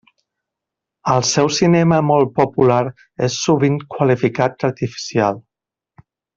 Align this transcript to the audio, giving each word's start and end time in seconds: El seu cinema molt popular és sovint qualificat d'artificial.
El 1.15 1.21
seu 1.31 1.49
cinema 1.57 1.99
molt 2.13 2.33
popular 2.41 2.79
és 3.29 3.37
sovint 3.45 3.79
qualificat 3.99 4.59
d'artificial. 4.65 5.43